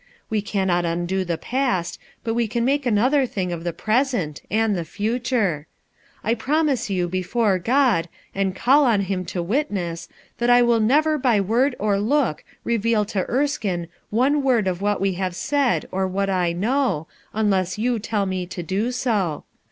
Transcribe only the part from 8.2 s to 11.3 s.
and call on Him to witness, that I will never